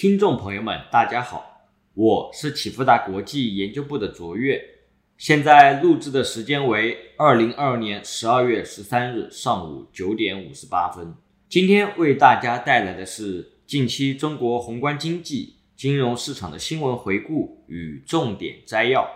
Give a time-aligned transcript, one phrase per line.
[0.00, 4.58] 听众朋友们，大家好，我是启富达国际研究部的卓越，
[5.18, 11.14] 现在录制的时间为二零二二年十二月十三日上午九点五十八分。
[11.50, 19.06] 今天为大家带来的是近期中国宏观经济、金融市场的新闻回顾与重点摘要。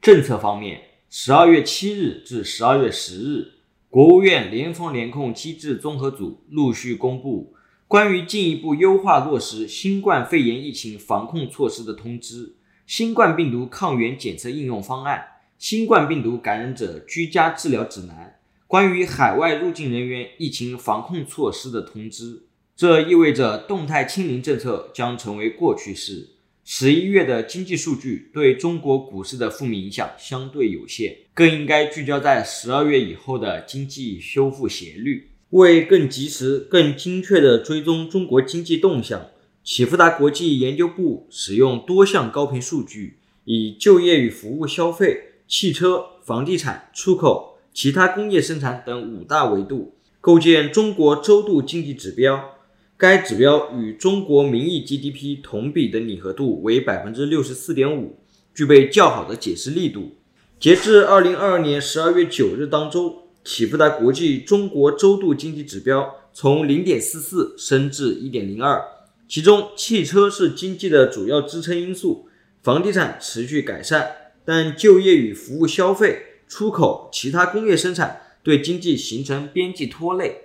[0.00, 0.80] 政策方面。
[1.18, 3.52] 十二月七日至十二月十日，
[3.88, 7.54] 国务院联防联控机制综合组陆续公布
[7.88, 12.56] 关于进一步优化落实新冠肺炎疫情防控措施的通知、
[12.86, 15.24] 新冠病毒抗原检测应用方案、
[15.56, 22.42] 新冠病毒感染者居家治疗指南、关于海外入境人员疫情防控措施的通知。
[22.76, 26.35] 这意味着动态清零政策将成为过去式。
[26.68, 35.30] 十一月的经济数据对中国股市的负面影响相对有限，更应该聚焦在十二月以后的经济修复斜率。
[35.50, 39.28] 为更及时、更精确地追踪中国经济动向，
[39.62, 52.55] 启富达国际研究部使用多项高频数据，以就业与服务消费、汽车、房地产、出口、其他工业生产等五大维度，构建中国周度经济指标。
[52.98, 58.16] 该指标与中国名义 GDP 同比的拟合度为百分之六十四点五，
[58.54, 60.14] 具备较好的解释力度。
[60.58, 68.82] 截至二零二二年十二月九日当周，启富达国际中国周度经济指标从零点四四升至一点零二，
[69.28, 72.30] 其中汽车是经济的主要支撑因素，
[72.62, 74.10] 房地产持续改善，
[74.42, 80.44] 但就业与服务消费、出口、其他工业生产对经济形成边际拖累。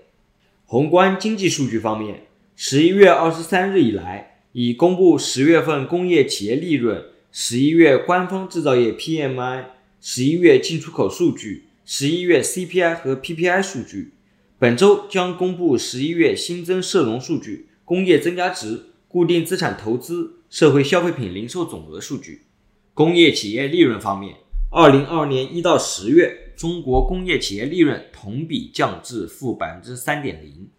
[0.65, 2.25] 宏观经济数据方面。
[2.55, 9.65] 十一月二十三日以来，已公布十月份工业企业利润、十一月官方制造业 PMI、
[9.99, 14.13] 十一月进出口数据、十一月 CPI 和 PPI 数据。
[14.59, 22.43] 本周将公布十一月新增社融数据、工业增加值、固定资产投资、社会消费品零售总额数据。
[22.93, 24.35] 工业企业利润方面，
[24.69, 30.69] 二零二二年一到十月，中国工业企业利润同比降至负百分之三点零。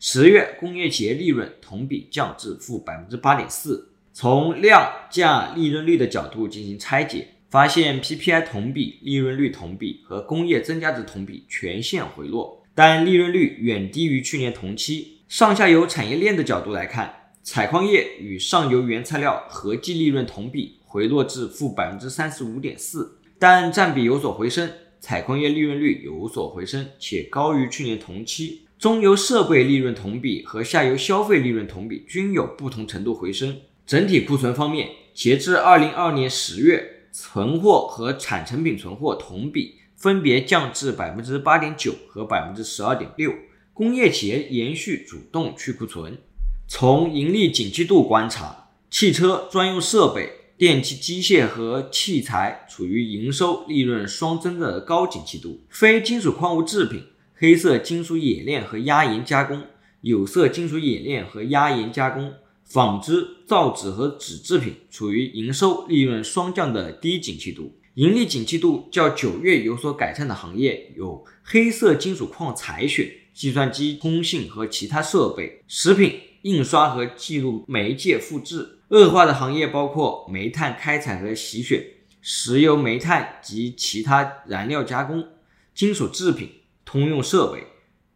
[0.00, 3.88] 十月工业企业利润同比降至负百分之八点四。
[4.12, 15.18] 从量价利润率的角度进行拆解，发现 PPI 同比、利润率同比和工业增加值同比全线回落，但利润率远低于去年同期。
[15.28, 24.70] 上下游产业链的角度来看，采矿业与上游原材料合计利润同比回落至负百分之三十五点四，但占比有所回升，
[25.00, 28.62] 采矿业利润率有所回升，且高于去年同期。
[28.78, 33.56] 中游设备利润同比和下游消费利润同比均有不同程度回升。
[33.84, 43.34] 整体库存方面，截至二零二二年十月，存货和产成品存货同比分别降至百分之八点九和百分之十二点六。
[43.74, 46.16] 工业企业延续主动去库存。
[46.68, 57.02] 从盈利景气度观察，汽车专用设备、电气机械和器材处于营收利润双增的高景气度，非金属矿物制品。
[57.40, 59.62] 黑色金属冶炼和压延加工、
[60.00, 62.34] 有色金属冶炼和压延加工、
[62.64, 67.78] 纺织、造纸和纸制品处于营收利润双降的低景气度。
[67.94, 78.80] 盈利景气度较九月有所改善的行业有黑色金属矿采选、计算机、通信和其他设备、食品、印刷和记录媒介复制。
[78.88, 81.84] 恶化的行业包括煤炭开采和洗选、
[82.20, 85.24] 石油、煤炭及其他燃料加工、
[85.72, 86.57] 金属制品。
[86.90, 87.66] 通用设备、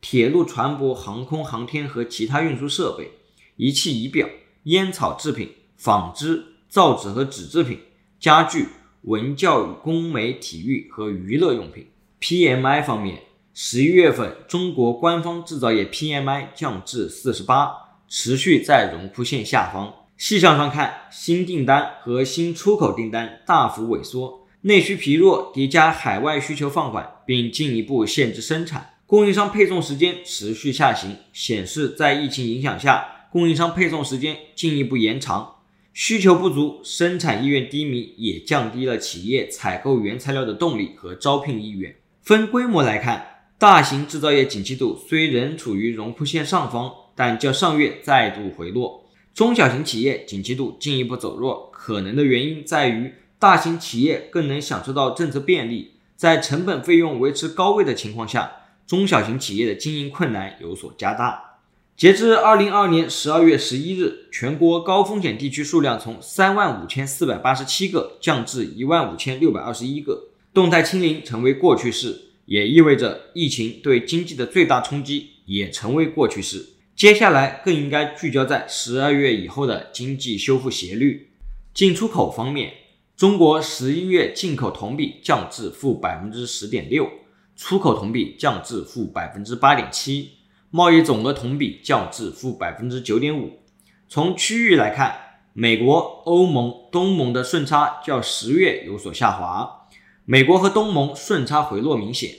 [0.01, 3.11] 铁路、船舶、航空航天和其他运输设备、
[3.57, 4.27] 仪器仪表、
[4.63, 7.79] 烟草制品、纺织、造纸和纸制品、
[8.19, 8.69] 家具、
[9.03, 11.89] 文教与工媒、体育和娱乐用品。
[12.19, 17.75] PMI 方面，十一月份中国官方制造业 PMI 降至四十八，
[18.09, 19.93] 持续在荣枯线下方。
[20.17, 24.47] 细项上看，新订单和新出口订单大幅萎缩。
[24.63, 35.57] 内需疲弱，叠加海外需求放缓，并进一步限制生产，供应商配送时间持续下行，显示在疫情影响下，供应商配送时间进一步延长。
[35.93, 41.95] 需求不足，生产意愿低迷，也降低了企业采购原材料的动力和招聘意愿。
[42.23, 49.05] 分规模来看，大型制造业景气度虽仍处于荣枯线上方，但较上月再度回落。
[49.35, 53.13] 中小型企业景气度进一步走弱，可能的原因在于。
[53.39, 55.92] 大型企业更能享受到政策便利，
[56.23, 58.53] 在成本费用维持高位的情况下，
[58.87, 61.59] 中小型企业的经营困难有所加大。
[61.97, 72.17] 截至二零二二年十二月十一日，全国高风险地区数量从三万五千四百八十七个降至一万五千六百二十一个，动态清零成为过去式。
[72.47, 76.65] 也意味着疫情对经济的最大冲击也成为过去式。
[76.95, 81.31] 接下来更应该聚焦在十二月以后的经济修复斜率。
[81.75, 82.73] 进出口方面，
[83.17, 87.09] 中国十一月进口同比降至负百分之十点六，
[87.55, 90.31] 出口同比降至负百分之八点七，
[90.71, 93.61] 贸易总额同比降至负百分之九点五。
[94.09, 95.17] 从区域来看，
[95.53, 99.87] 美国、欧盟、东盟的顺差较十月有所下滑，
[100.25, 102.31] 美国和东盟顺差回落明显。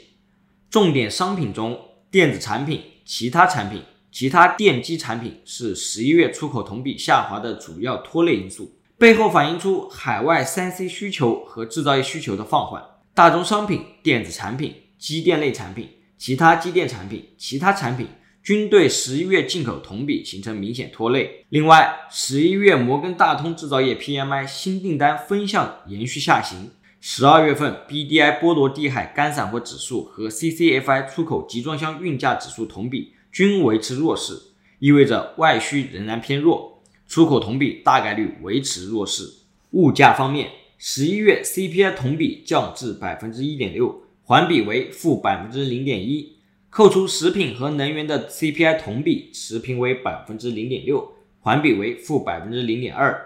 [0.70, 1.80] 重点商品中，
[2.12, 8.75] 电子产品、其他产品、其他电机产品是十一月出口同比下滑的主要拖累因素。
[9.03, 12.81] 背后反映出海外三 C 需求和制造业需求的放缓，
[13.13, 18.07] 大宗商品、电子产品、机电类产品、其他机电产品、其他产品
[18.41, 21.44] 均对十一月进口同比形成明显拖累。
[21.50, 26.71] 另外，十一月摩根大通制造业 PMI 新订单分项延续下行，
[27.01, 34.33] 十二月份 BDI 波罗的海干散货指数和 CCFI 出口集装箱运价指数同比均维持弱势，
[34.79, 36.73] 意味着外需仍然偏弱。
[37.13, 39.31] 出口同比大概率维持弱势。
[39.69, 40.50] 物价方面，
[40.80, 46.38] 十一月 CPI 同比降至百分之一点六，环比为负百分之零点一。
[46.71, 53.24] 扣除食品和能源的 CPI 同比持平为百分之零点六，环比为负百分之零点二。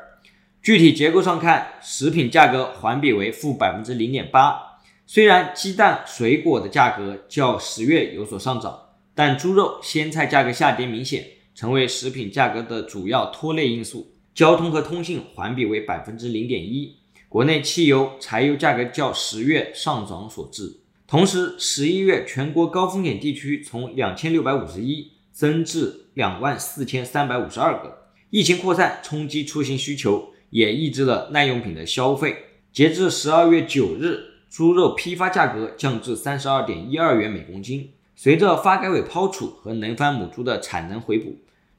[0.61, 4.81] 具体结构上看，食品价格环比为负百分之零点八。
[5.05, 8.77] 虽然鸡蛋、水果的价格较十月有所上涨，
[9.15, 11.25] 但猪肉、鲜菜价格下跌明显。
[11.57, 14.13] 成为食品价格的主要拖累因素。
[14.35, 20.81] 交通和通信环比为百分之零点一，国内汽油、柴油价格较十月上涨所致。
[21.07, 28.03] 同时，十一月全国高风险地区从两千六百五十一增至两万四千三百五十二个。
[28.29, 32.37] 疫情扩散冲击出行需求，也抑制了耐用品的消费。
[32.71, 34.19] 截至十二月九日，
[34.51, 37.89] 猪肉批发价格降至三十二点一二元每公斤。
[38.15, 41.35] 随着发改委抛储和能繁母猪的产能回补。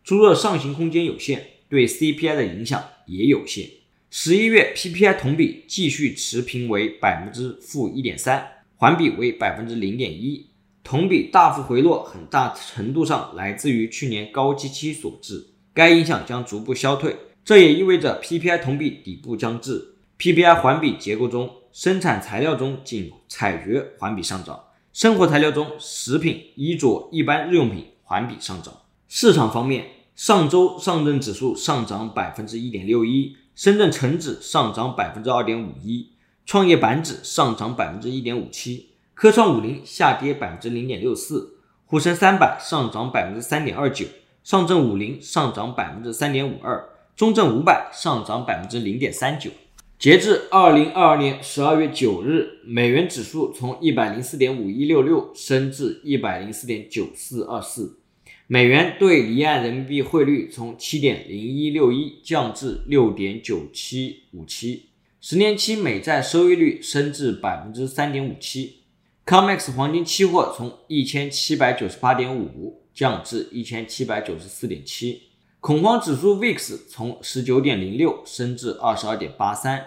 [0.09, 3.69] 猪肉上行空间有限，对 CPI 的影响也有限。
[4.09, 8.43] 十一月 PPI 同比继续持平为百分之负一点三，
[8.77, 10.49] 环比为百分之零点一，
[10.83, 15.47] 同比大幅回落，很大程度上来自于去年高基期所致。
[15.75, 17.15] 该影响将逐步消退，
[17.45, 19.97] 这也意味着 PPI 同比底部将至。
[20.19, 24.59] PPI 环比结构中，生产材料中仅采掘环比上涨，
[24.95, 28.73] 生活材料中食品、衣着、一般日用品环比上涨。
[29.07, 29.98] 市场方面。
[30.19, 36.11] 上周上证指数上涨百分之一点六一，深圳成指上涨百分之二点五一，
[36.45, 44.07] 创业板指上涨百分之一点五七，科创五零下跌百分之零点六四，沪深三百上涨百分之三点二九，
[44.43, 49.53] 上证五零上涨百分之三点五二，中证五百上涨百分之零点三九。
[50.01, 58.01] 截至二零二二年十二月九日，美元指数从一百零四点五一六六升至一百零四点九四二四。
[58.51, 64.87] 美元对离岸人民币汇率从七点零一六一降至六点九七五七，
[65.21, 68.85] 十年期美债收益率升至百分之三点五七。
[69.27, 75.25] COMEX 黄金期货从一千七百九十八点五降至一千七百九十四点七。
[75.61, 79.85] 恐慌指数 VIX 从十九点零六升至二十二点八三。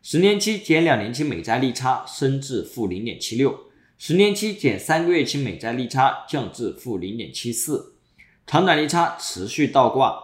[0.00, 3.62] 十年期减两年期美债利差升至负零点七六，
[3.98, 7.94] 十年期减三个月期美债利差降至负零点七四。
[8.46, 10.22] 长短利差持续倒挂。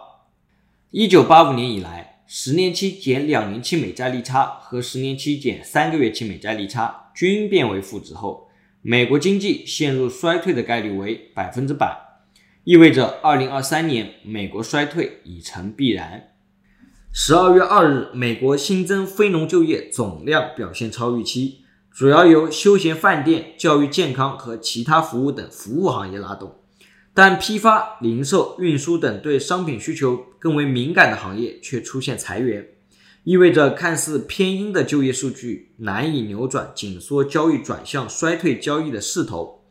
[0.91, 8.47] 一九八五年以来，十年期减两年期美债利差和十年期减三个月期美债利差均变为负值后，
[8.81, 12.21] 美国经济陷入衰退的概率为百分之百，
[12.63, 16.29] 意味着二零二三年美国衰退已成必然。
[17.11, 26.62] 十二月二日，美国新增非农就业总量表现超预期，主要由休闲饭店、教育健康和其他服务等服务行业拉动。
[27.15, 32.67] 但批发、零售、运输等对商品需求更为敏感的行业却出现裁员，
[33.23, 39.63] 意味着看似偏阴的就业数据难以扭转紧缩交易转向衰退交易的势头。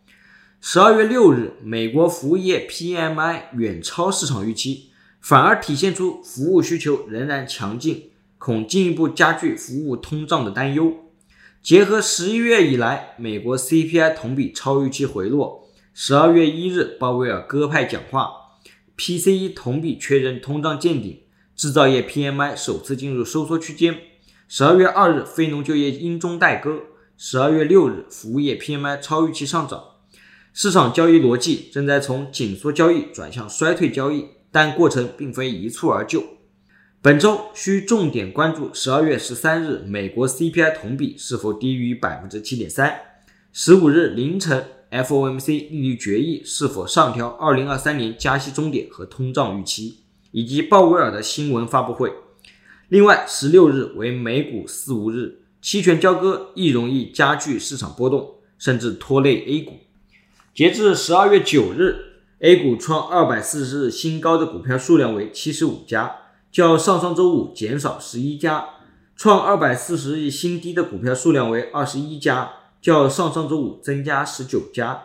[0.60, 10.94] 十二月六日，美国服务业 PMI 远超市场预期，反而体现出服务需求仍然强劲，恐进一步加剧服务通胀的担忧。
[11.60, 15.61] 结合十一月以来美国 CPI 同比超预期回落。
[15.94, 18.30] 十二月一日，鲍威尔鸽派讲话
[18.96, 21.20] ，PCE 同比确认通胀见顶，
[21.54, 23.98] 制造业 PMI 首次进入收缩区间。
[24.48, 26.80] 十二月二日，非农就业因中带歌。
[27.18, 29.84] 十二月六日，服务业 PMI 超预期上涨。
[30.54, 36.24] 市场交易逻辑正在从紧缩交易转向衰退交易，但过程并非一蹴而就。
[37.02, 42.98] 本周需重点关注十二月十三日美国 CPI 同比是否低于百分之七点三。
[43.52, 52.12] 十五日凌晨，FOMC 利率决议是否上调二零二三年加息终点和通胀预期，以及鲍威尔的新闻发布会。
[52.88, 59.78] 另外，十六日为美股四五日，期权交割亦容易加剧市场波动，甚至拖累 A 股。
[60.54, 61.96] 截至十二月九日
[62.40, 66.16] ，A 股创二百四十日新高的股票数量为七十五家，
[66.52, 68.80] 较上上周五减少十一家；
[69.16, 72.50] 创二百四十日新低的股票数量为二十一家，
[72.82, 75.04] 较上上周五增加十九家。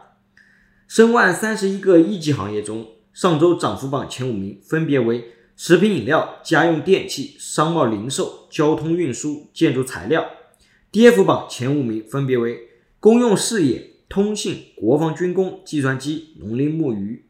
[0.90, 10.24] 申万三十一个一级行业中，上周涨幅榜前五名分别为食品饮料、家用电器、商贸零售、交通运输、建筑材料；
[10.92, 12.60] 跌幅榜前五名分别为
[13.00, 13.94] 公用事业。
[14.10, 17.26] 通信、国防军工、计算机、农林牧渔，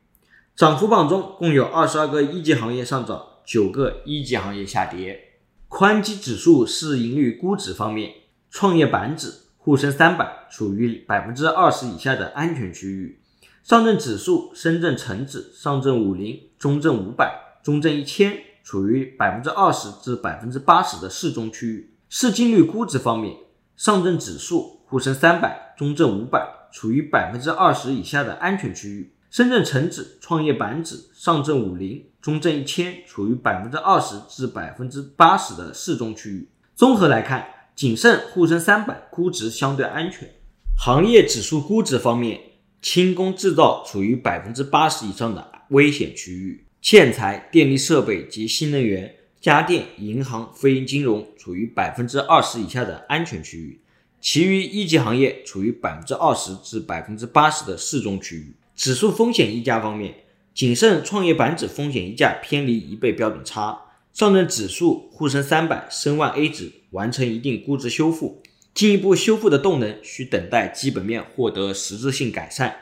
[0.56, 5.40] 涨幅榜中共有二十二个一级行业上涨，九个一级行业下跌。
[5.68, 8.12] 宽基指数市盈率估值方面，
[8.52, 13.20] 创业板指、沪深三百处于百分之二十以下的安全区域，
[13.64, 21.94] 上证指数、深圳成指、上证五零、中证五百、中证一千处于百分之二十至百分之八十的适中区域。
[22.10, 23.36] 市净率估值方面，
[23.76, 26.56] 上证指数、沪深三百、中证五百。
[26.70, 36.50] 处于百分之二十以下的安全区域，深圳成指、创业板指、上证五零、中证一千处于百分之二十至百分之八十的适中区域。
[36.76, 40.30] 综合来看，谨慎沪深三百估值相对安全。
[40.80, 42.40] 行业指数估值方面，
[42.84, 53.82] 轻工制造处于百分之八十以上的危险区域，建材、电力设备及新能源、家电、银行、非银金融处于百分之二十以下的安全区域。
[54.22, 58.54] 其余一级行业处于百分之二十至百分之八十的适中区域。
[58.76, 60.14] 指数风险溢价方面，
[60.54, 63.78] 谨慎创业板指风险溢价偏离一倍标准差，
[64.14, 68.44] 上证指数、沪深三百、深万 A 指完成一定估值修复，
[68.78, 72.76] 进一步修复的动能需等待基本面获得实质性改善。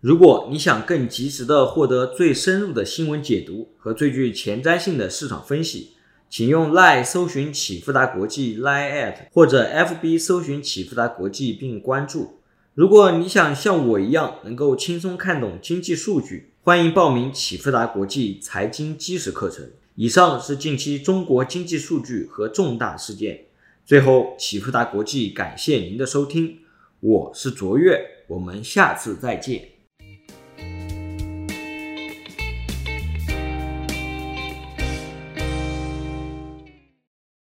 [0.00, 5.90] 如果你想更及时的获得最深入的新闻解读和最具前瞻性的市场分析。
[6.30, 12.38] 请用 Line 搜寻启富达国际 Line at 或者 FB 搜寻启富达国际并关注。
[12.74, 19.68] 如果你想像我一样能够轻松看懂经济数据，欢迎报名启富达国际财经基石课程。
[19.96, 23.46] 以上是近期中国经济数据和重大事件。
[23.86, 26.60] 最后，启富达国际感谢您的收听，
[27.00, 29.73] 我是卓越，我们下次再见。